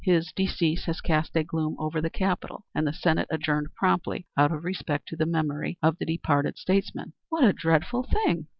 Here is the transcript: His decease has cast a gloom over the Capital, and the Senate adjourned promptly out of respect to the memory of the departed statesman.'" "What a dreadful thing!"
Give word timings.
His 0.03 0.31
decease 0.31 0.85
has 0.85 0.99
cast 0.99 1.35
a 1.35 1.43
gloom 1.43 1.75
over 1.77 2.01
the 2.01 2.09
Capital, 2.09 2.65
and 2.73 2.87
the 2.87 2.91
Senate 2.91 3.27
adjourned 3.29 3.75
promptly 3.75 4.25
out 4.35 4.51
of 4.51 4.63
respect 4.63 5.07
to 5.09 5.15
the 5.15 5.27
memory 5.27 5.77
of 5.83 5.99
the 5.99 6.07
departed 6.07 6.57
statesman.'" 6.57 7.13
"What 7.29 7.43
a 7.43 7.53
dreadful 7.53 8.01
thing!" 8.11 8.47